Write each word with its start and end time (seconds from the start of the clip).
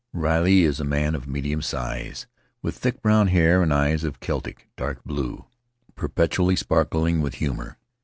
Riley 0.13 0.63
is 0.63 0.79
a 0.79 0.83
man 0.83 1.13
of 1.13 1.27
medium 1.27 1.61
size, 1.61 2.25
with 2.63 2.75
thick 2.75 3.03
brown 3.03 3.27
hair 3.27 3.61
and 3.61 3.71
eyes 3.71 4.03
of 4.03 4.19
Celtic 4.19 4.67
dark 4.75 5.03
blue, 5.03 5.45
perpetually 5.93 6.55
sparkling 6.55 7.21
with 7.21 7.35
humor. 7.35 7.77